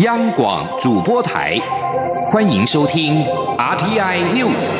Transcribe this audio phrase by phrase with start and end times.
[0.00, 1.58] 央广主播台，
[2.30, 3.24] 欢迎收听
[3.56, 4.70] RTI News。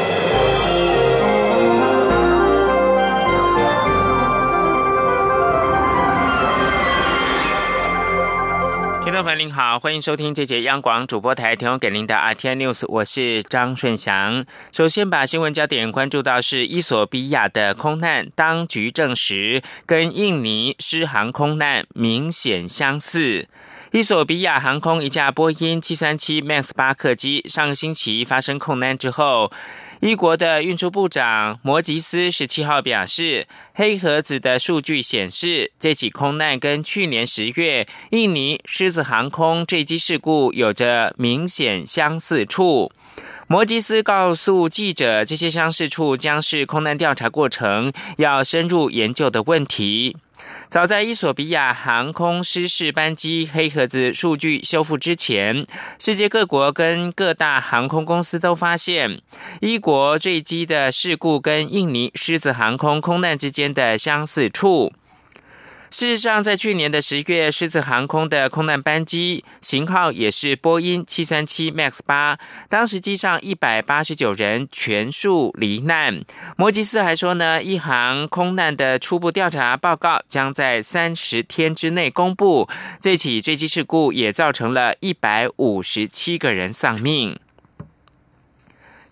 [9.03, 14.45] 听众朋友您好，欢迎收听这节央广主播台提供给您的 RTI News，我是张顺祥。
[14.71, 23.49] 首先把新闻焦点关注到是伊索比亚的空难，当局证实跟印尼失航空难明显相似。
[23.97, 29.51] 伊索比亚航空一架波音七三七 MAX 八客机上个星期发生空难之后，
[30.03, 42.93] 伊国的运输部长摩吉斯十七号表示，黑盒子的数据显示，这起空难跟去年十月印尼狮子航空坠机事故有着明显相似处。
[43.49, 50.19] 摩吉斯告诉记者，这些相似处将是空难调查过程要深入研究的问题。
[50.69, 55.65] 早在伊索比亚航空失事班机黑盒子数据修复之前，
[55.99, 59.23] 世界各国跟各大航空公司都发现，
[59.61, 64.93] 伊国坠机的事故跟印尼狮子航空空难之间的相似处。
[65.91, 76.25] 事实上，在去年的十月，狮子航空的空难班机型号也是波音七三七 MAX 八，当时机上一百八十九人全数罹难。
[76.57, 82.69] 摩吉斯还说呢，一航空难的初步调查报告将在三十天之内公布。
[83.01, 87.39] 这起坠机事故也造成了一百五十七个人丧命。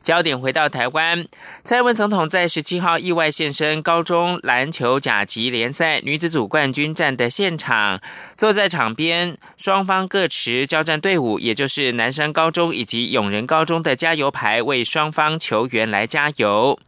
[0.04, 1.26] 焦点回到台湾，
[1.64, 8.02] 蔡英文总统在十七号意外现身高中篮球甲级联赛女子组冠军战的现场，
[8.36, 16.78] 坐在场边，双方各持交战队伍，也就是南山高中以及永仁高中的加油牌，为双方球员来加油。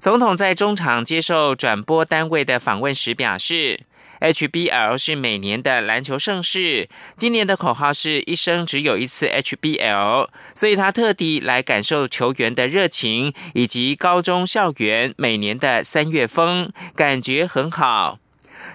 [0.00, 3.82] 总统在中场接受转播单位的访问时表示。
[4.20, 18.18] HBL 是每年的篮球盛事，今年的口号是一生只有一次 HBL，所以他特地来感受球员的热情，以及高中校园每年的三月风，感觉很好。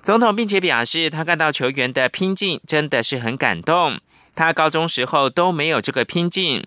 [0.02, 4.00] 总统并且表示，他看到球员的拼劲真的是很感动，
[4.34, 6.66] 他高中时候都没有这个拼劲。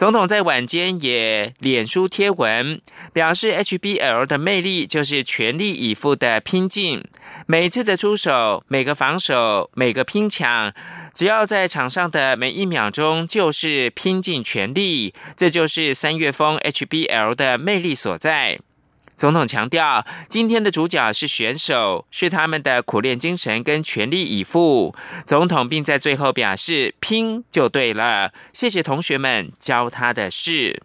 [0.00, 2.80] 总统在晚间也脸书贴文
[3.12, 7.04] 表示，HBL 的魅力就是全力以赴的拼劲，
[7.46, 10.72] 每次的出手、每个防守、每个拼抢，
[11.12, 18.58] 只要在场上的每一秒钟就是拼尽全力，这就是三月风 HBL 的魅力所在。
[19.20, 24.94] 总统强调，今天的主角是选手，是他们的苦练精神跟全力以赴。
[25.26, 30.82] 总统并在最后表示：“拼就对了，谢谢同学们教他的事。”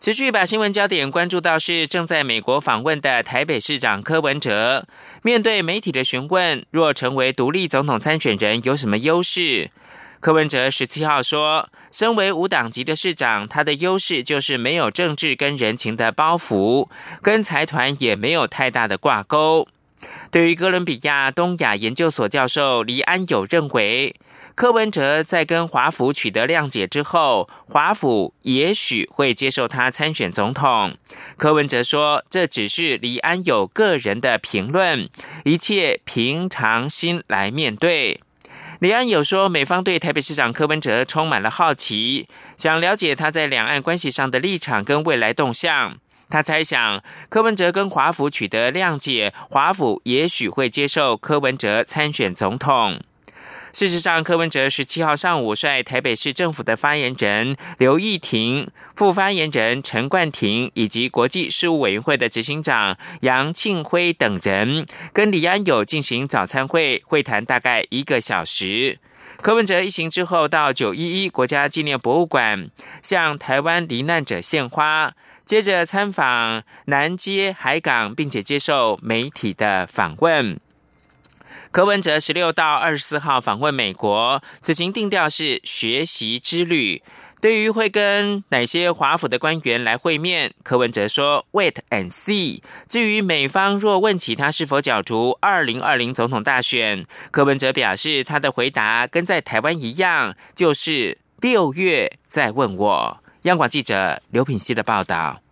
[0.00, 4.88] 持续把新闻焦点关注到是正在美国访问的台北市长柯文哲，
[5.22, 9.70] 面对媒体的询问，若成为独立总统参选人，有什么优势？
[10.20, 16.88] 柯文哲十七号说：“身为无党籍的市长，他的优势就是没有政治跟人情的包袱，
[17.22, 19.68] 跟财团也没有太大的挂钩。”
[20.30, 24.14] 对于哥伦比亚东亚研究所教授黎安友认为，
[24.54, 30.96] 柯文哲在跟华府取得谅解之后，华府也许会接受他参选总统。
[31.38, 35.08] 柯文哲说：“这只是黎安友个人的评论，
[35.44, 38.20] 一切平常心来面对。”
[38.78, 42.28] 李安有说，美方对台北市长柯文哲充满了好奇，
[42.58, 45.96] 想了解他在两岸关系上的立场跟未来动向。
[46.28, 53.00] 他猜想，柯文哲跟华府取得谅解，华府也许会接受柯文哲参选总统。
[53.76, 68.98] 事实上，柯文哲十七号上午率台北市政府的发言人刘义婷、副发言人陈冠廷以及国际事务委员会的执行长杨庆辉等人，跟李安友进行早餐会会谈，大概一个小时。
[69.42, 72.70] 柯文哲一行之后，到九一一国家纪念博物馆
[73.02, 75.12] 向台湾罹难者献花，
[75.44, 80.58] 接着参访南街海港，并且接受媒体的访问。
[81.76, 87.02] 柯文哲十六到二十四号访问美国，此行定调是学习之旅。
[87.38, 103.18] 对于会跟哪些华府的官员来会面，柯文哲说：“Wait and see。”至于美方若问起他是否角逐二零二零总统大选，柯文哲表示他的回答跟在台湾一样，就是六月再问我。
[103.42, 105.42] 央广记者刘品希的报道。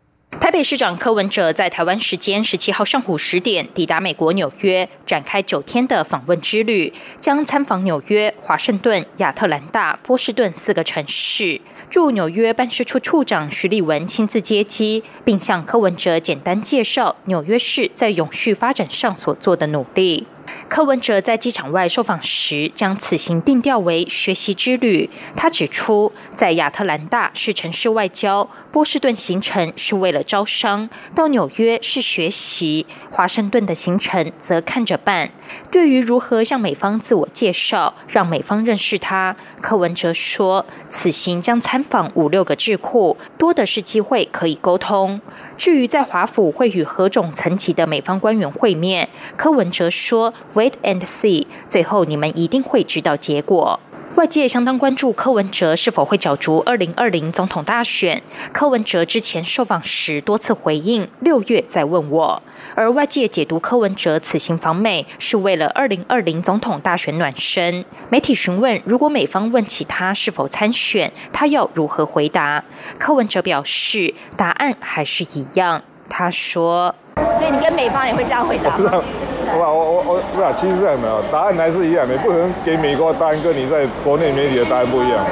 [0.41, 11.61] 台北市长柯文哲在台湾时间十七号上午十点抵达美国纽约，展开九天的访问之旅，将参访纽约、华盛顿、亚特兰大、波士顿四个城市。
[11.91, 20.27] 驻纽约办事处处长徐立文亲自接机，并向柯文哲简单介绍纽约市在永续发展上所做的努力。
[20.69, 25.09] 柯文哲在机场外受访时，将此行定调为学习之旅。
[25.37, 35.31] 他指出，在亚特兰大是城市外交，波士顿行程是为了招商，到纽约是学习，华盛顿的行程则看着办。
[35.71, 45.21] 对于如何向美方自我介绍，让美方认识他，柯文哲说，此行将参访五六个智库，多的是机会可以沟通。
[45.57, 50.33] 至于在华府会与何种层级的美方官员会面，柯文哲说。
[50.55, 53.81] Wait and see，最后你们一定会知道结果。
[54.17, 58.23] 外界相当关注柯文哲是否会角逐二零二零总统大选。
[58.53, 62.41] 柯文哲之前受访时多次回应，六月再问我。
[62.77, 67.85] 而外界解读柯文哲此行访美是为了二零二零总统大选暖身。
[68.09, 72.63] 媒体询问，如果美方问起他是否参选，他要如何回答？
[72.97, 75.83] 柯文哲表示，答案还是一样。
[76.09, 76.95] 他说
[77.39, 79.03] ：“所以你跟美方也会这样回答吗？”
[79.57, 85.25] 我我我我不是，其实这样的，答案还是一样的，不可能给美国答案跟你在国内媒体的答案不一样。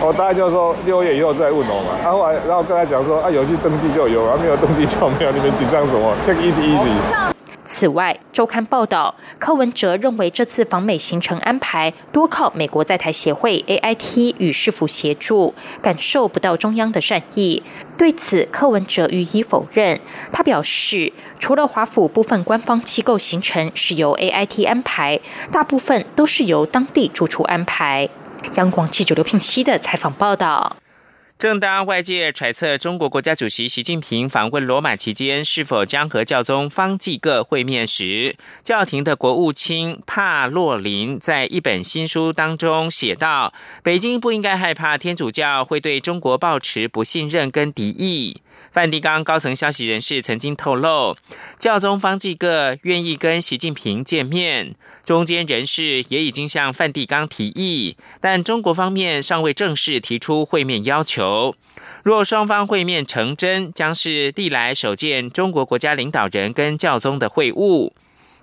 [0.00, 1.96] 我答案就是说六月以后再问我嘛。
[2.02, 7.35] 然后来，然后跟他讲说啊，有去登记就有，啊没有登记就没有，你们紧张什么？Take it easy。
[7.66, 15.52] 此外，周刊报道，柯文哲认为这次访美行程安排多靠美国在台协会 AIT 与市府协助，
[15.82, 17.62] 感受不到中央的善意。
[17.98, 20.00] 对此，柯文哲予以否认。
[20.32, 25.18] 他表示，除了华府部分官方机构行程是由 AIT 安排，
[25.50, 28.08] 大部分都是由当地住处安排。
[28.54, 30.76] 央广记者刘聘熙的采访报道。
[31.38, 43.52] 正当外界揣测中国国家主席习近平访问罗马期间是否将和教宗方济各会面时，教廷的国务卿帕洛林在一本新书当中写道
[43.84, 51.16] ：“北京不应该害怕天主教会对中国抱持不信任跟敌意。”梵蒂冈高层消息人士曾经透露，
[51.58, 54.74] 教宗方济各愿意跟习近平见面，
[55.04, 61.54] 中间人士也已经向梵蒂冈提议，但中国方面尚未正式提出会面要求。
[62.02, 67.92] 若双方会面成真，将是历来首见中国国家领导人跟教宗的会晤。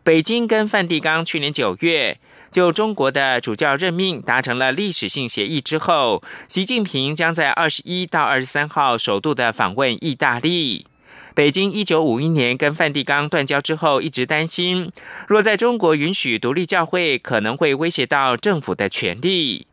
[0.03, 2.17] 北京跟梵蒂冈去年九月。
[2.53, 10.85] 就中国的主教任命达成了历史性协议之后，习近平将在二十一到二十三号首度的访问意大利。
[11.33, 14.91] 北京一九五一年跟梵蒂冈断交之后，一直担心
[15.27, 19.65] 若在中国允许独立教会，可能会威胁到政府的权利。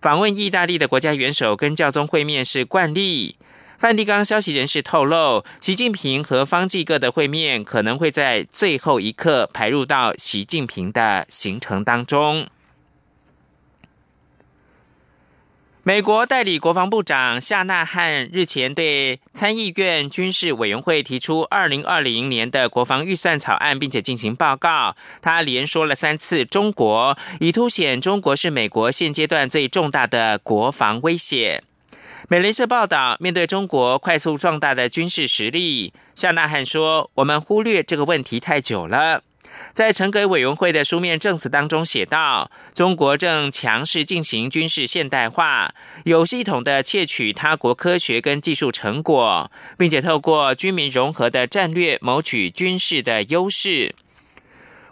[0.00, 3.34] 访问意大利的国家元首跟教宗会面是惯例。
[3.78, 12.48] 梵蒂冈消息人士透露，习近平和方济各的会面可能会在最后一刻排入到习近平的行程当中。
[15.84, 24.96] 美国代理国防部长夏纳汉日前对参议院军事委员会提出二零二零年的国防预算草案，并且进行报告。
[25.22, 31.62] 他连说了三次“中国”，以凸显中国是美国现阶段最重大的国防威胁。
[32.30, 39.22] 美联社报道，面对中国快速壮大的军事实力，夏纳汉说：“我们忽略这个问题太久了。”
[39.72, 45.72] 在成革委员会的书面证词当中写道：“中国正强势进行军事现代化，
[46.04, 53.94] 有系统的窃取他国科学跟技术成果，并且透过军民融合的战略谋取军事的优势。”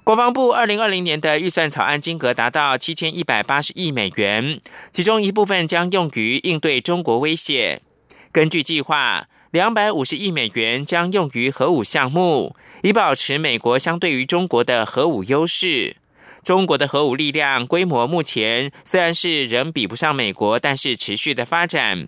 [0.07, 4.61] 国防部二零二零年的预算草案金额达到七千一百八十亿美元，
[4.93, 7.83] 其中一部分将用于应对中国威胁。
[8.31, 12.55] 根据计划，两百五十亿美元将用于核武项目，
[12.85, 15.97] 以保持美国相对于中国的核武优势。
[16.45, 22.07] 中国的核武力量规模目前虽然是仍比不上美国，但是持续的发展。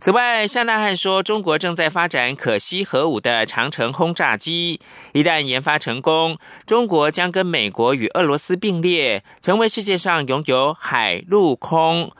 [0.00, 4.78] 此外，夏纳汉说，中国正在发展可吸核武的长城轰炸机。
[5.12, 12.12] 一旦研发成功，中国将跟美国与俄罗斯并列，成为世界上拥有海陆空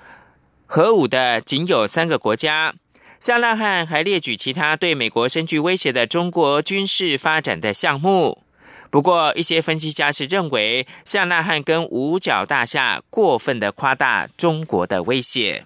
[0.66, 2.74] 核武的仅有三个国家。
[3.20, 8.42] 夏纳汉还列举其他对美国深具威胁的中国军事发展的项目。
[8.90, 15.64] 不过，一些分析家是认为，夏纳汉跟五角大厦过分的夸大中国的威胁。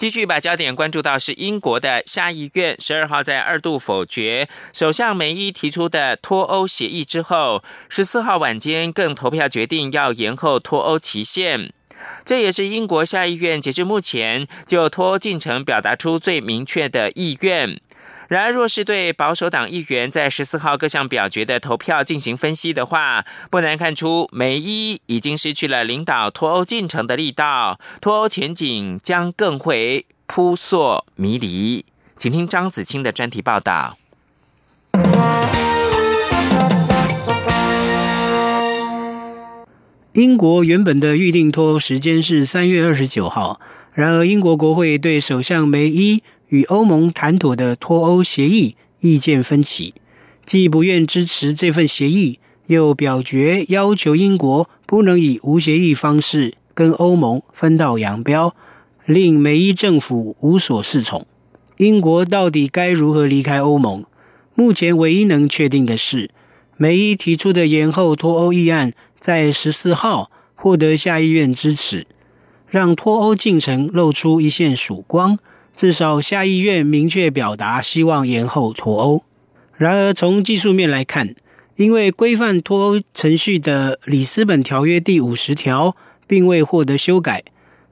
[0.00, 11.74] 继续把焦点关注到是英国的下议院十二号在二度否决首相梅伊提出的脱欧协议之后，十四号晚间更投票决定要延后脱欧期限。
[12.24, 17.78] 这也是英国下议院截至目前就脱欧进程表达出最明确的意愿。
[18.30, 31.84] 然而若是对保守党议员在十四号各项表决的投票进行分析的话不难看出梅伊已经失去了领导脱欧进程的力道脱欧前景将更会扑朔迷离。
[32.14, 33.96] 请听张子清的专题报道。
[40.12, 43.60] 英国原本的预定脱欧时间是三月二十九号
[43.92, 49.94] 然而英国国会对首相梅伊与欧盟谈妥的脱欧协议意见分歧，
[50.44, 58.54] 既不愿支持这份协议，又表决要求英国不能以无协议方式跟欧盟分道扬镳，
[59.06, 61.26] 令梅伊政府无所适从。
[61.78, 64.04] 英国到底该如何离开欧盟？
[64.54, 66.30] 目前唯一能确定的是，
[66.76, 68.92] 梅伊提出的延后脱欧议案。
[69.20, 72.06] 在十四号获得下议院支持，
[72.66, 75.38] 让脱欧进程露出一线曙光。
[75.74, 79.22] 至少下议院明确表达希望延后脱欧。
[79.76, 81.34] 然而，从技术面来看，
[81.76, 85.96] 因为规范脱欧程序的里斯本条约第五十条
[86.26, 87.42] 并未获得修改，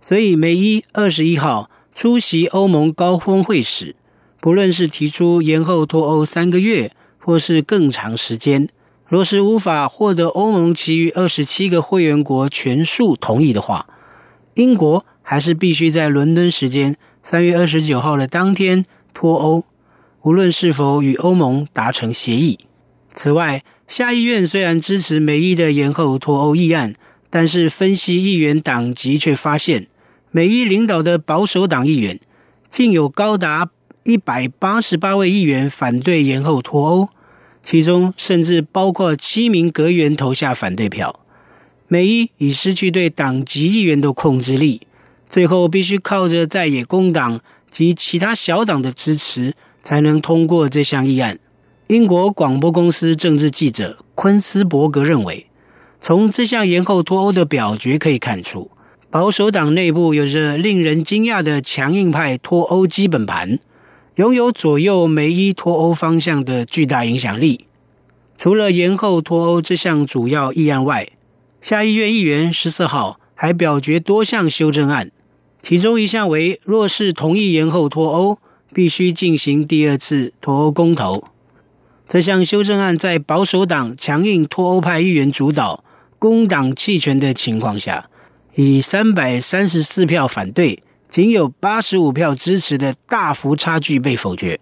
[0.01, 3.97] 所以梅伊二十一号出席欧盟高峰会时，
[4.41, 8.69] 不论是提出延后脱欧三个月，或是更长时间。
[9.07, 13.87] 若是无法获得欧盟其余二十七个会员国全数同意的话，
[14.53, 19.65] 英国还是必须在伦敦时间三月二十九号的当天脱欧，
[20.23, 22.59] 无论是否与欧盟达成协议。
[23.13, 26.95] 此外，下议院虽然支持美伊的延后脱欧议案，
[27.31, 29.89] 但是分析议员党籍却发现，
[30.31, 32.19] 美伊领导的保守党议员
[32.69, 33.71] 竟有高达
[34.05, 37.09] 一百八十八位议员反对延后脱欧。
[37.61, 41.21] 其中甚至包括七名阁员投下反对票，
[41.89, 44.87] 美伊已失去对党籍议员的控制力，
[45.29, 51.39] 最后必须靠着在野工党及其他小党的支持，才能通过这项议案。
[51.89, 55.47] 英国广播公司政治记者昆斯伯格认为，
[56.01, 58.71] 从这项延后脱欧的表决可以看出，
[59.11, 63.59] 保守党内部有着令人惊讶的强硬派脱欧基本盘。
[64.17, 67.67] 拥有左右梅伊脱欧方向的巨大影响力。
[68.37, 71.09] 除了延后脱欧这项主要议案外，
[71.61, 75.11] 下议院议员十四号还表决多项修正案，
[75.61, 78.39] 其中一项为：若是同意延后脱欧，
[78.73, 81.25] 必须进行第二次脱欧公投。
[82.07, 85.85] 这项修正案在保守党强硬脱欧派议员主导、
[86.19, 88.09] 工党弃权的情况下，
[88.55, 90.83] 以三百三十四票反对。
[91.09, 94.61] 仅有八十五票支持的大幅差距被否决。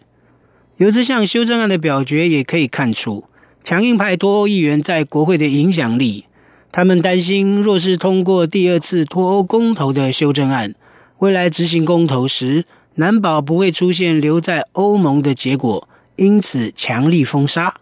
[0.77, 3.25] 由这项修正案的表决也可以看出，
[3.65, 6.27] 强硬派脱欧议员在国会的影响力。
[6.71, 10.77] 他们担心，若是通过第二次脱欧公投的修正案，
[11.19, 12.65] 未来执行公投时，
[12.97, 17.75] 难保不会出现留在欧盟的结果，因此强力封杀。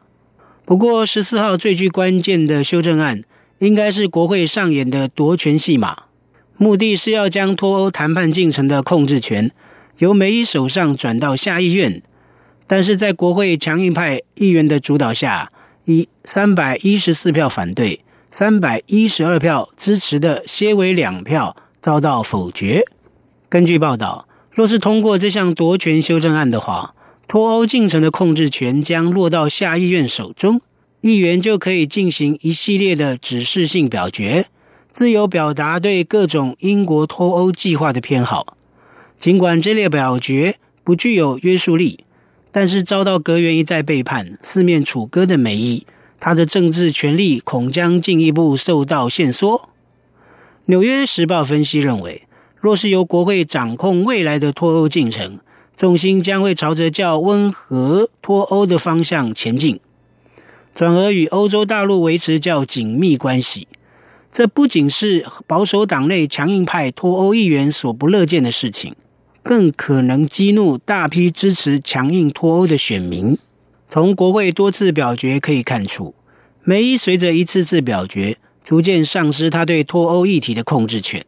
[0.65, 3.25] 不过，十四号最具关键的修正案，
[3.59, 6.05] 应该是国会上演的夺权戏码。
[6.57, 9.51] 目的是要将脱欧谈判进程的控制权
[9.99, 12.01] 由梅伊手上转到下议院，
[12.69, 15.51] 但是在国会强硬派议员的主导下，
[15.87, 18.01] 以三百一十四票反对、
[18.31, 22.85] 三百一十二票支持的些微两票遭到否决。
[23.55, 26.93] 根据报道，若是通过这项夺权修正案的话，
[27.29, 30.61] 脱欧进程的控制权将落到下议院手中，
[31.03, 34.47] 议员就可以进行一系列的指示性表决。
[34.91, 38.57] 自由表达对各种英国脱欧计划的偏好，
[39.17, 42.01] 尽管这列表决不具有约束力，
[42.51, 45.87] 但是遭到阁员一再背叛、四面楚歌的美意，
[46.19, 49.69] 他的政治权力恐将进一步受到限缩。
[50.65, 52.25] 纽约时报分析认为，
[52.65, 55.39] 若是由国会掌控未来的脱欧进程，
[55.77, 59.79] 重心将会朝着较温和脱欧的方向前进，
[60.75, 63.69] 转而与欧洲大陆维持较紧密关系。
[64.33, 68.95] 这不仅是保守党内强硬派脱欧议员所不乐见的事情，
[69.43, 73.37] 更可能激怒大批支持强硬脱欧的选民。
[73.91, 76.15] 从国会多次表决可以看出，
[76.63, 81.23] 梅伊随着一次次表决，逐渐丧失他对脱欧议题的控制权。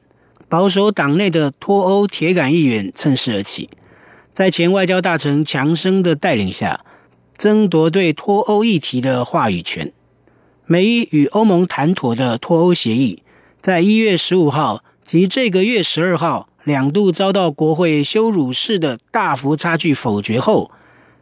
[0.49, 3.69] 保守党内的脱欧铁杆议员趁势而起，
[4.33, 6.85] 在前外交大臣强生的带领下，
[7.37, 9.93] 争夺对脱欧议题的话语权。
[10.67, 13.23] 美伊与欧盟谈妥的脱欧协议，
[13.61, 20.71] 在一月十五号及这个月十二号两度遭到国会羞辱式的大幅差距否决后，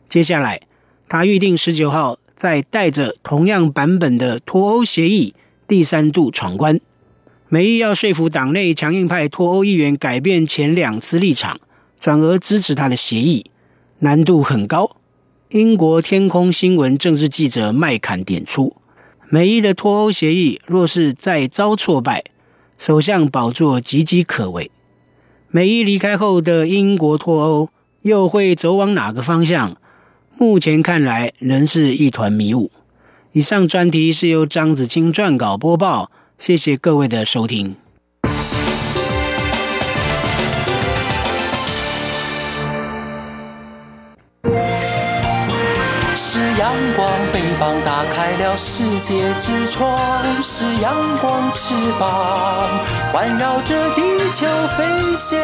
[0.07, 0.61] 接下来
[1.09, 5.35] 他预定十九号再带着同样版本的脱欧协议
[5.67, 6.81] 第三度闯关。
[7.55, 11.61] 美意要说服党内强硬派脱欧议员改变前两次立场，
[12.01, 13.47] 转而支持他的协议，
[14.01, 14.97] 难度很高。
[15.51, 18.75] 英国天空新闻政治记者麦坎点出。
[19.29, 22.25] 美意的脱欧协议若是再遭挫败，
[22.77, 24.73] 首相宝座岌岌可危。
[25.53, 27.69] 美意离开后的英国脱欧
[28.03, 29.77] 又会走往哪个方向？
[30.37, 32.73] 目前看来仍是一团迷雾。
[33.31, 37.77] 以上专题是由张子清撰稿播报，谢谢各位的收听。
[46.17, 49.97] 是阳光，翅膀打开了世界之窗；
[50.43, 52.69] 是阳光，翅膀
[53.13, 54.03] 环绕着地
[54.35, 54.85] 球飞
[55.17, 55.39] 翔。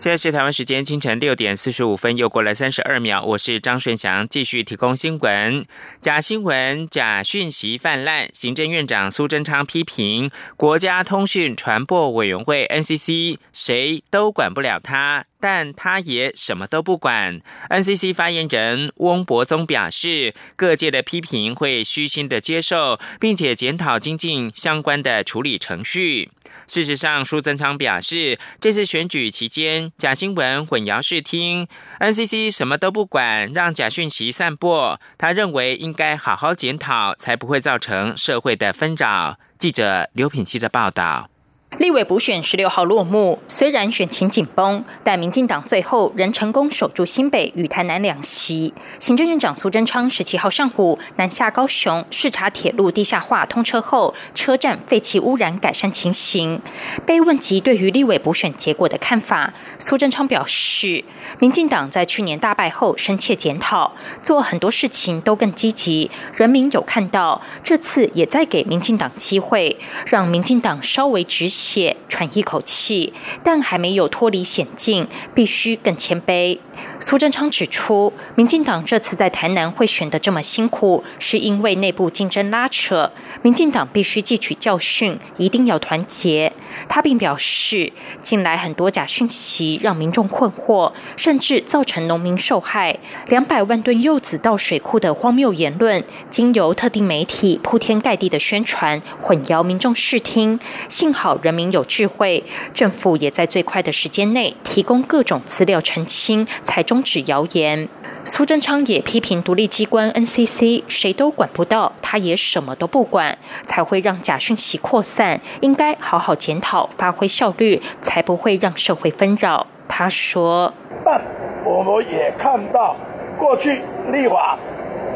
[0.00, 3.22] 现在是台湾时间清晨六点四十五分，又过了三十二秒。
[3.22, 5.66] 我是张顺祥，继续提供新闻。
[6.00, 15.26] 假新闻、假讯息泛滥，行政院长苏贞昌批评国家通讯传播委员会 NCC，谁都管不了他。
[15.40, 17.40] 但他也什么都不管。
[17.70, 26.30] NCC 发言人翁博宗表示，各界的批评会虚心的接受，并且检讨精进相关的处理程序。
[26.66, 31.66] 事实上，苏贞昌表示，这次选举期间假新闻混淆视听
[31.98, 35.00] ，NCC 什么都不管，让假讯息散播。
[35.16, 39.38] 他认为应该好好检讨，才不会造成社会的纷扰。
[39.56, 41.30] 记者刘品希的报道。
[41.78, 48.74] 立委补选十六号落幕，虽然选情紧绷，但民进党最后仍成功守住新北与台南两席。
[48.98, 56.60] 行政院长苏贞昌十七号上午南下高雄视察铁路地下化通车后车站废气污染改善情形。
[57.06, 61.04] 被问及对于立委补选结果的看法，苏贞昌表示，
[61.38, 71.59] 民进党在去年大败后深切检讨，做很多事情都更积极，人民有看到，这次也在给民进党机会，让民进党稍微执行。
[71.62, 73.12] 且喘一口气，
[73.44, 76.58] 但还没有脱离险境，必须更谦卑。
[76.98, 83.12] 苏贞昌指出，民进党这次在台南会选得这么辛苦，是因为内部竞争拉扯，
[83.42, 86.50] 民进党必须汲取教训，一定要团结。
[86.88, 92.98] 他并表示，近来很多假讯息让民众困惑，甚至造成农民受害。
[93.28, 100.58] 两百万吨柚子到水库的荒谬言论，经由特定媒体铺天盖地的宣传，混淆民众视听。
[100.88, 101.60] 幸好人人。
[101.60, 107.88] 民有智慧，政府也在最快的时间内提供各种资料澄清，才终止谣言。
[108.24, 113.36] 苏贞昌也批评独立机关 NCC 谁都管不到，他也什么都不管，
[113.66, 115.40] 才会让假讯息扩散。
[115.60, 119.66] 应该好好检讨，发挥效率，才不会让社会纷扰。
[119.88, 120.72] 他说
[121.04, 121.20] ：“但
[121.64, 122.96] 我们也看到
[123.38, 123.82] 过去
[124.12, 124.58] 立法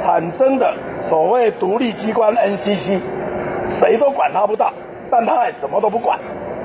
[0.02, 0.74] 产生的
[1.08, 3.00] 所谓独立机关 NCC，
[3.80, 4.72] 谁都管他不到。”
[5.10, 6.18] 但他还什么都不管，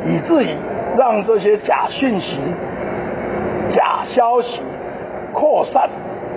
[0.06, 0.56] 以至于
[0.98, 2.40] 让这些假讯息、
[3.70, 4.62] 假消息
[5.34, 5.90] 扩散。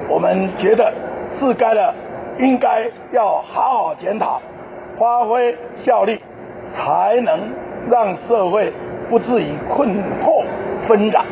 [0.08, 0.92] 我们觉得
[1.38, 1.94] 是该的，
[2.38, 4.40] 应该要好好检讨，
[4.98, 6.20] 发挥效力，
[6.70, 7.38] 才能
[7.90, 8.72] 让社会
[9.08, 9.88] 不至于困
[10.22, 10.44] 惑
[10.86, 11.22] 纷扰。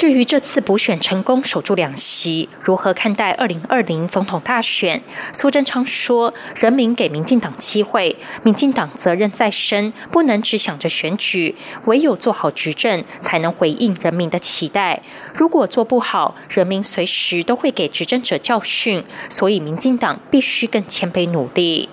[0.00, 5.02] 至于这次补选成功守住两席，如何看待二零二零总统大选？
[5.34, 15.02] 苏贞昌说：“人民给民进党机会，民进党责任在身，不能只想着选举，唯有做好执政，才能回应人民的期待。
[15.34, 21.90] 如果做不好，人民随时都会给执政者教训，所以民进党必须更谦卑努力。”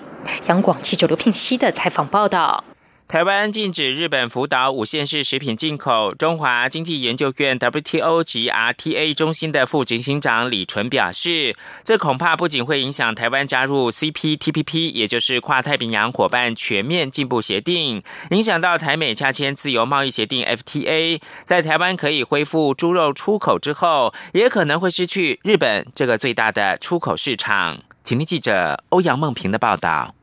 [0.48, 2.64] 杨广记者刘聘熙的采访报道。
[3.08, 6.14] 台湾禁止日本福岛五县市食品进口。
[6.14, 27.78] 中华经济研究院 WTO 及 RTA 中心的副执行长李纯表示，这恐怕不仅会影响台湾加入 CPTPP，也就是跨太平洋伙伴全面进步协定，影响到台美洽签自由贸易协定 FTA，在台湾可以恢复猪肉出口之后，也可能会失去日本这个最大的出口市场。
[28.02, 30.14] 请听记者欧阳梦平的报道。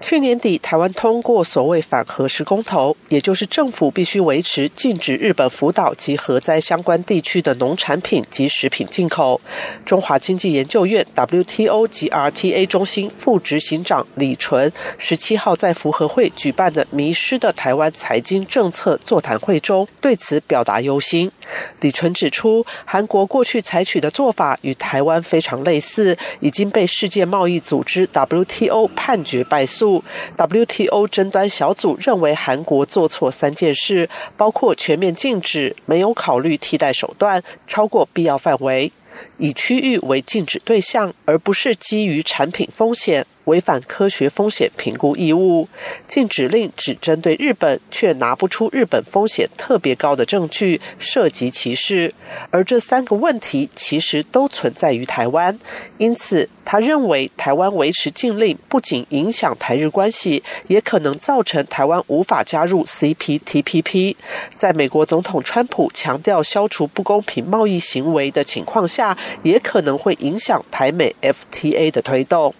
[0.00, 9.40] 去年底，台湾通过所谓反核实公投，也就是政府必须维持禁止日本福岛及核灾相关地区的农产品及食品进口。
[9.86, 21.30] 中华经济研究院 WTO 及 RTA 中心副执行长李纯十七号在福和会举办的“迷失的台湾财经政策”座谈会中，对此表达忧心。
[21.80, 29.83] 李纯指出，韩国过去采取的做法与台湾非常类似，已经被世界贸易组织 WTO 判决败诉。
[30.36, 38.92] WTO 争端小组认为，韩国做错三件事，包括全面禁止、没有考虑替代手段、超过必要范围，
[39.38, 43.26] 以区域为禁止对象，而不是基于产品风险。
[43.44, 45.68] 违反科学风险评估义务。
[46.06, 52.14] 禁止令只针对日本，却拿不出日本风险特别高的证据，涉及歧视。
[52.50, 55.58] 而这三个问题其实都存在于台湾，
[55.98, 64.16] 因此他认为台湾维持禁令不仅影响台日关系，也可能造成台湾无法加入 CPTPP。
[64.50, 72.54] 在美国总统川普强调消除不公平贸易行为的情况下，也可能会影响台美 FTA 的推动。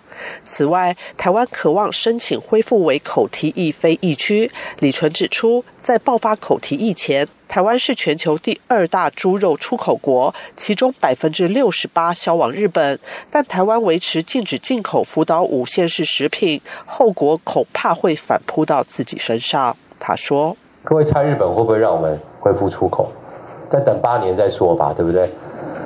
[0.44, 4.50] 此外，台湾渴望申请恢复为口蹄疫非疫区。
[4.79, 12.98] 李纯指出，在爆发口蹄疫前，台湾是全球第二大猪肉出口国，其中百分之六十八销往日本。
[13.31, 19.77] 但台湾维持禁止进口福岛五县市食品，后果恐怕会反扑到自己身上。
[19.98, 23.11] 他说：“各位猜日本会不会让我们恢复出口？
[23.70, 25.29] 再等八年再说吧，对不对？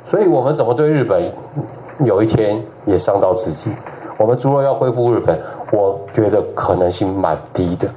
[0.03, 1.31] 所以我们怎么对日本，
[2.05, 3.71] 有一天也伤到自己。”
[4.19, 5.39] 我们猪肉要恢复日本，
[5.71, 7.87] 我觉得可能性蛮低的，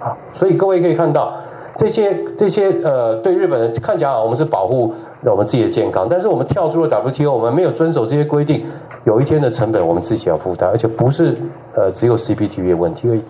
[0.00, 1.32] 啊，所以各位可以看到，
[1.76, 8.66] 这些这些呃，对日本人看起来我们是保护我们自己的健康，但是我们跳出了 WTO，我们没有遵守这些规定，
[9.04, 11.36] 有一天的成本我们自己要负担，而且不是
[11.76, 13.22] 呃只有 CPTP 的问题而已。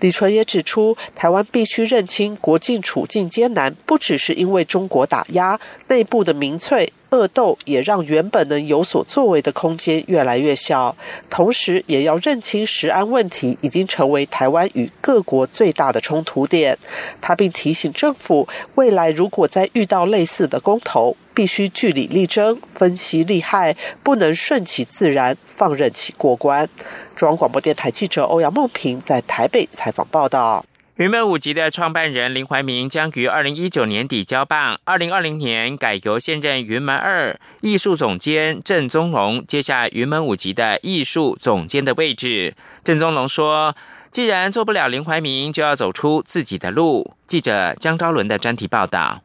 [0.00, 6.92] 李纯也指出，台湾必须认清国境处境艰难，不只是因为中国打压，内部的民粹。
[7.10, 10.94] 恶斗也让原本能有所作为的空间越来越小，
[11.30, 16.76] 同时也要认清食安问题已经成为台湾与各国最大的冲突点。
[17.20, 26.66] 他并提醒政府，未来如果再遇到类似的公投，必须据理力争，分析利害，不能顺其自然，放任其过关。
[27.14, 30.64] 中央广播电台记者欧阳梦平在台北采访报道。
[30.94, 42.54] 云门舞集的创办人林怀民将于二零一九年底交棒，二零二零年改由现任云门二艺术总监郑宗龙接下云门舞集的艺术总监的位置。
[42.82, 43.76] 郑宗龙说
[44.10, 49.20] ：“既然做不了林怀民，就要走出自己的路。”记者江昭伦的专题报道。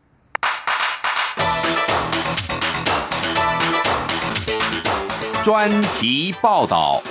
[5.43, 7.01] 专题报道。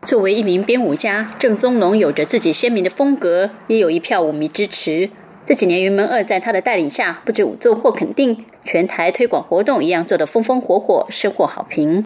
[0.00, 5.10] 作为一名编舞家，郑宗龙有着自己鲜明的风格，也有一票舞迷支持。
[5.44, 12.02] 这几年，云门二在他的带领下，不止舞作获肯定，全台推广活动一样做得风风火火，收获好评。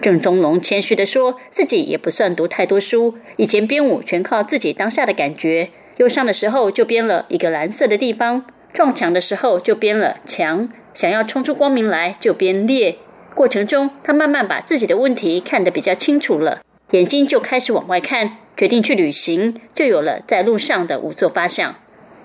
[0.00, 5.70] 郑宗龙谦虚地说，自己也不算读太多书，以前编舞全靠自己当下的感觉。
[5.98, 12.96] 忧伤的时候就编了一个蓝色的地方，撞墙的时候就编了墙，想要冲出光明来就编裂。
[13.34, 16.62] 过程中，他慢慢把自己的问题看得比较清楚了。
[16.92, 21.74] 眼睛就开始往外看，决定去旅行，就有了在路上的五座八象。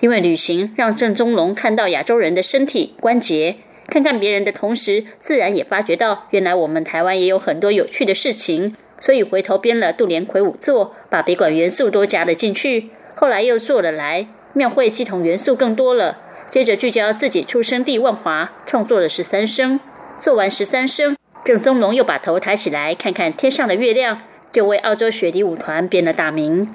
[0.02, 3.56] 因为旅行让郑宗龙看到亚洲人的身体关节，
[3.88, 12.90] 看看别人的同时，自然也发觉到原来我们台湾也有很多有趣的事情，所以回头编了杜连魁五座，把别管元素都加了进去。
[13.16, 19.80] 后来又做了来庙会系统元素更多了，接着聚焦自己出生地万华，创作了十三声。
[20.18, 24.22] 做完十三声，郑宗龙又把头抬起来看看天上的月亮。
[24.52, 26.74] 就为澳洲雪梨舞团编了大名。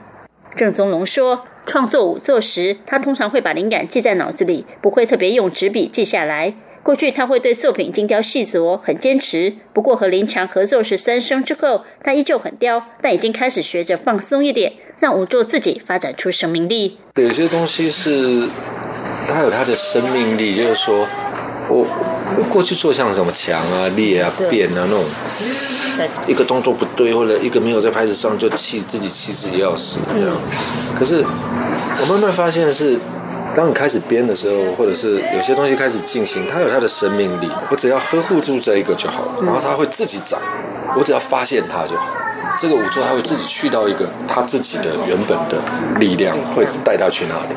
[0.54, 6.54] 郑宗龙说，创作舞作时，他通常会把灵感记在脑子里，不会特别用纸笔记下来。
[6.84, 9.54] 过去他会对作品精雕细琢，很坚持。
[9.72, 16.98] 不过和林强合作是三生之后，他依旧很刁，但已经开始学着放松一点，让舞作自己发展出生命力。
[17.16, 18.46] 有些东西是
[19.28, 21.06] 它有它的生命力，就是说
[21.68, 21.87] 我
[22.48, 25.04] 过去做像什么墙啊、裂啊、变啊那种。
[26.26, 30.37] 一个动作不对，或者一个没有在拍子上，就气自己气自己要死这样。
[30.98, 31.24] 可是
[32.00, 32.98] 我慢慢发现是，
[33.54, 37.48] 当你开始编的时候，或者是有些东西开始进行，它有它的生命力。
[37.70, 40.37] 我只要呵护住这一个就好了，然后它会自己长。
[40.96, 42.08] 我只要发现它就好。
[42.58, 45.62] 这个舞作它会自己去到一个它自己的原本的
[46.00, 47.54] 力量，会带它去那里。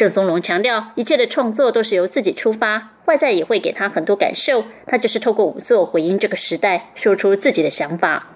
[0.00, 4.64] 郑宗龙强调，一切的创作都是由自己出发，外在也会给他很多感受。
[4.86, 8.30] 他就是透过舞作回应这个时代，说出自己的想法。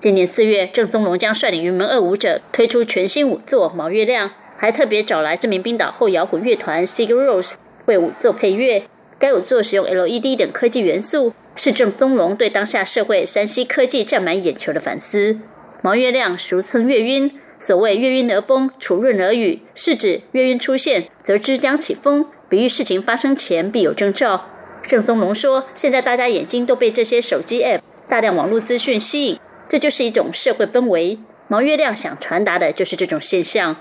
[0.00, 7.52] 今年四月，郑宗龙将率领云门二舞者推出全新舞作《毛月亮》，还特别找来知名冰岛后摇滚乐团 Sigur Ros
[7.84, 8.82] 为舞作配乐。
[9.20, 15.38] 该舞作使用 LED 等科技元素，是郑宗龙对当下社会山西科技占满眼球的反思。
[15.80, 17.30] 毛月亮俗称月晕。
[17.66, 24.44] 所谓月晕而风，楚润而雨，是指月晕出现，则之将起风，比喻事情发生前必有征兆。
[24.86, 31.18] 郑宗龙说：“现在大家眼睛都被这些手机 App、大量网络资讯吸引，这就是一种社会氛围。
[31.48, 33.74] 毛月亮想传达的就是这种现象。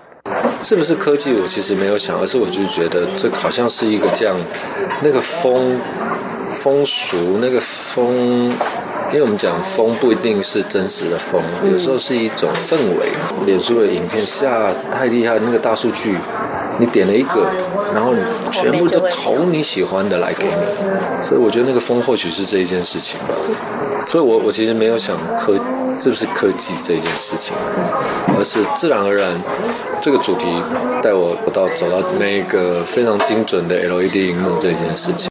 [0.61, 1.33] 是不是科技？
[1.33, 4.39] 我其实没有想，而是我就觉得这好像是一个这样，
[5.03, 5.77] 那个风
[6.45, 8.49] 风俗，那个风。”
[9.13, 11.39] 因为我们讲风不一定是真实的风，
[11.71, 13.07] 有时候是一种氛围。
[13.45, 16.17] 脸书的影片下太厉害，那个大数据，
[16.79, 17.45] 你点了一个，
[17.93, 18.11] 然后
[18.51, 23.35] 全部都投你喜欢的来给你，所以我觉得那个风或许是这一件事情吧。
[24.09, 25.53] 所以我我其实没有想科
[25.99, 27.55] 是不是科技这一件事情，
[28.35, 29.39] 而是自然而然
[30.01, 30.47] 这个主题
[31.03, 35.29] 带我到走到那个非常精准的 LED 荧幕这件事情。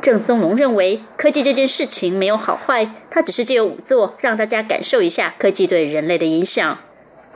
[0.00, 6.78] 郑松龙认为，科技这件事情没有好坏，他只是借由舞作让大家感受一下科技对人类的影响。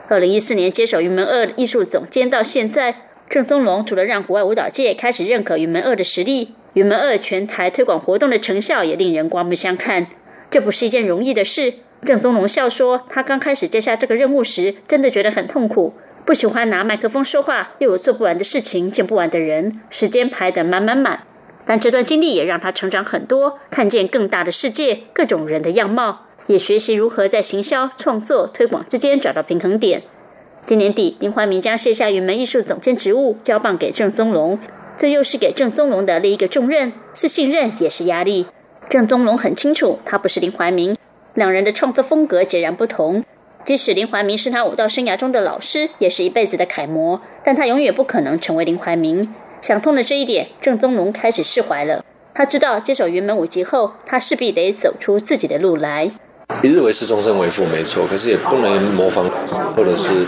[0.07, 2.95] 二零一四年接手云门二艺术总监到现在，
[3.27, 10.07] 郑松龙除了让国外舞蹈界开始认可云门二的实力，云门二全台推广活动的成效也令人刮目相看。
[10.49, 11.73] 这不是一件容易的事。
[12.01, 15.93] 郑宗龙笑说：“他刚开始接下这个任务时，真的觉得很痛苦，
[16.25, 21.23] 不喜欢拿麦克风说话，又有做不完的事情，见不完的人，时间排得满满满。”
[21.65, 30.03] 但这段经历也让他成长很多，看见更大的世界，各种人的样貌，也学习如何在行销、创作、推广之间找到平衡点。
[30.65, 34.59] 今年底，林怀民将卸下云门艺术总监职务，交棒给郑松龙，
[34.97, 38.45] 这又是给郑松龙的另一个重任，是信任也是压力。
[38.89, 40.95] 郑松龙很清楚，他不是林怀民，
[41.33, 43.23] 两人的创作风格截然不同。
[43.65, 49.33] 即使林怀民是他舞蹈生涯中的老师，也是一辈子的楷模，但他永远不可能成为林怀民。
[49.63, 52.03] 想通了这一点，郑宗龙开始释怀了。
[52.35, 56.11] 他知道接手云门舞集后，他势必得走出自己的路来。
[56.61, 58.05] 一日为师，终身为父，没错。
[58.05, 60.27] 可是也不能模仿老师，或者是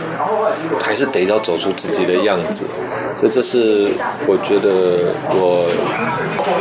[0.81, 2.65] 还是得要走出自己的样子。
[3.17, 3.91] 所以这是
[4.25, 5.67] 我觉得我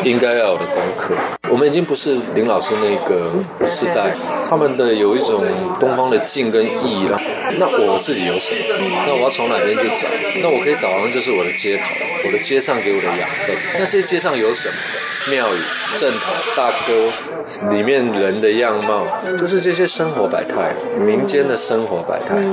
[0.03, 1.15] 应该要有的功课。
[1.53, 3.31] 我们已经不是林老师那个
[3.69, 4.13] 时代，
[4.51, 5.45] 他们的有一种
[5.79, 7.21] 东方的静跟意义了。
[7.61, 9.05] 那我自己有什么？
[9.07, 10.09] 那我要从哪边去找？
[10.43, 11.83] 那我可以找就是我的接口，
[12.27, 13.57] 我的街上给我的养分。
[13.79, 14.75] 那这些街上有什么？
[15.31, 15.59] 庙宇、
[15.97, 17.11] 正堂、大哥，
[17.75, 19.07] 里面人的样貌，
[19.39, 22.45] 就是这些生活百态，民间的生活百态。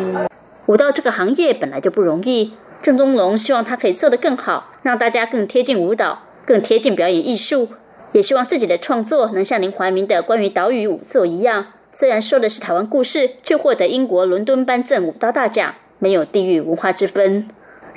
[0.67, 7.67] 舞蹈这个行业本来就不容易，郑东龙希望他可以做得更好，让大家更贴近舞蹈，更贴近表演艺术。
[8.13, 17.49] 也希望自己的创作能像林怀民的关于岛屿舞作一样，虽然说的是台湾故事，却获得英国伦敦颁证舞蹈大奖，没有地域文化之分。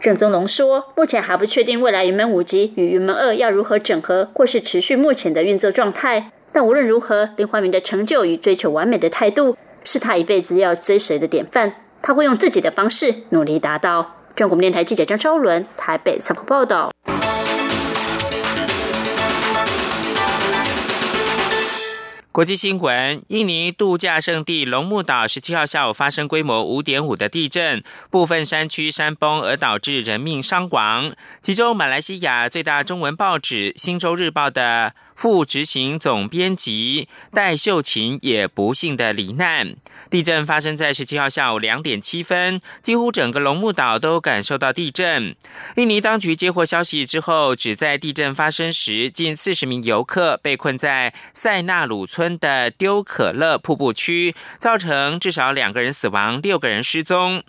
[0.05, 6.31] 郑增龙说，目前还不确定未来云门五集与云门二要如何整合，或是持续目前的运作状态。
[6.53, 11.73] 但无论如何，林怀民的成就与追求完美的态度，是他一辈子要追随的典范。
[12.03, 14.17] 他会用自己的方式努力达到。
[14.37, 16.94] 中国电台记者张昭伦台北采访报道。
[22.35, 31.15] 国际新闻：印尼度假胜地龙目岛十七号下午发生规模五点五的地震，部分山区山崩而导致人命伤亡。
[31.41, 34.95] 其中，马来西亚最大中文报纸《星洲日报》的。
[35.15, 39.77] 副执行总编辑戴秀琴也不幸的罹难。
[40.11, 45.35] 地震发生在十七号下午两点七分，几乎整个龙目岛都感受到地震。
[45.77, 57.43] 印尼当局接获消息之后，只在地震发生时，近四十名游客被困在塞纳鲁村的丢可乐瀑布区，造成至少两个人死亡，六个人失踪。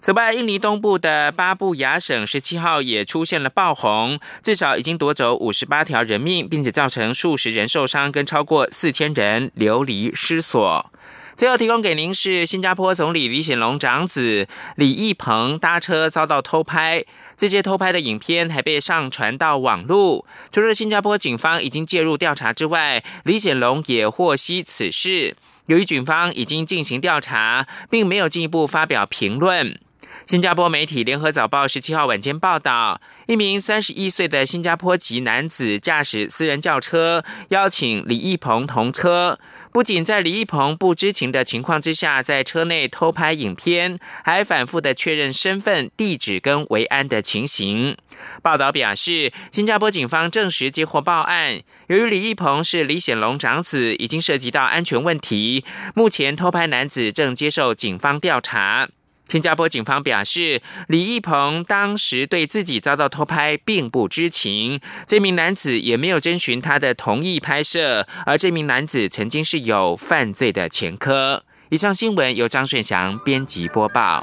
[0.00, 10.90] 此外，印尼东部的巴布亚省十七号也出现了爆洪，至少已经夺走五十八条人命，并且造成数十人受伤，跟超过四千人流离失所。
[11.34, 17.04] 最后提供给您是新加坡总理李显龙长子李义鹏搭车遭到偷拍，
[17.36, 20.26] 这些偷拍的影片还被上传到网络。
[20.50, 25.34] 除了新加坡警方已经介入调查之外，李显龙也获悉此事。
[25.66, 29.78] 由于警方已经进行调查，并没有进一步发表评论。
[30.26, 39.38] 新加坡媒体《联合早报》十七号晚间报道，一名三十一岁的新加坡籍男子驾驶私人轿车，邀请李义鹏同车，
[39.72, 47.96] 不仅在李易鹏不知情的情况之下，在车内偷拍影片，还反复的确认身份、地址跟维安的情形。
[48.42, 58.90] 报道表示，新加坡警方证实接获报案，由于李易鹏是李显龙长子，已经涉及到安全问题，目前偷拍男子正接受警方调查。
[59.32, 71.44] 新加坡警方表示，李义鹏当时对自己遭到偷拍并不知情，这名男子也没有征询他的同意拍摄，而这名男子曾经是有犯罪的前科。
[71.70, 74.22] 以上新闻由张顺祥编辑播报。